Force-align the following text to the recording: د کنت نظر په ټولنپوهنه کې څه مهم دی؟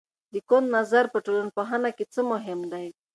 د 0.33 0.35
کنت 0.49 0.67
نظر 0.77 1.03
په 1.13 1.17
ټولنپوهنه 1.25 1.89
کې 1.97 2.05
څه 2.13 2.21
مهم 2.31 2.59
دی؟ 2.71 2.87